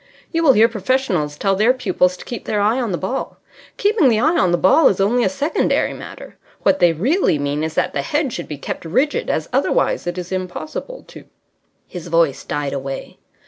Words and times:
You 0.31 0.41
will 0.41 0.53
hear 0.53 0.67
professionals 0.67 1.37
tell 1.37 1.55
their 1.55 1.75
pupils 1.75 2.17
to 2.17 2.25
keep 2.25 2.45
their 2.45 2.59
eye 2.59 2.81
on 2.81 2.91
the 2.91 2.97
ball. 2.97 3.37
Keeping 3.77 4.09
the 4.09 4.19
eye 4.19 4.35
on 4.35 4.51
the 4.51 4.57
ball 4.57 4.87
is 4.87 4.99
only 4.99 5.23
a 5.23 5.29
secondary 5.29 5.93
matter. 5.93 6.37
What 6.63 6.79
they 6.79 6.91
really 6.91 7.37
mean 7.37 7.63
is 7.63 7.75
that 7.75 7.93
the 7.93 8.01
head 8.01 8.33
should 8.33 8.47
be 8.47 8.57
kept 8.57 8.83
rigid, 8.83 9.29
as 9.29 9.47
otherwise 9.53 10.07
it 10.07 10.17
is 10.17 10.31
impossible 10.31 11.05
to" 11.09 11.25
His 11.87 12.07
voice 12.07 12.43
died 12.43 12.73
away. 12.73 13.19